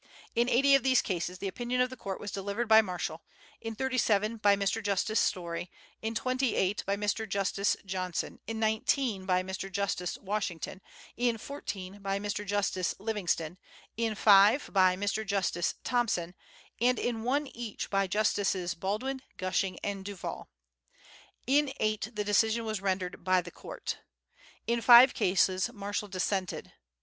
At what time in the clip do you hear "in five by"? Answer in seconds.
13.95-14.95